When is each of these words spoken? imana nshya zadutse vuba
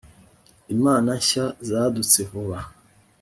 imana 0.75 1.09
nshya 1.19 1.45
zadutse 1.67 2.19
vuba 2.29 2.57